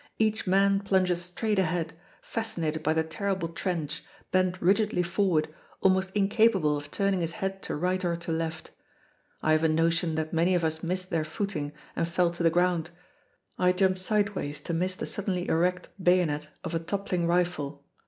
[0.17, 1.93] Each man plunges straight ahead,
[2.23, 7.75] fascinated by the terrible trench, bent rigidly forward, almost incapable of turning his head to
[7.75, 8.71] right or to left.
[9.43, 12.49] I have a notion that many of us missed their footing and fell to the
[12.49, 12.89] ground.
[13.59, 17.85] I jump sideways to miss the suddenly erect bayonet of a toppling rifle.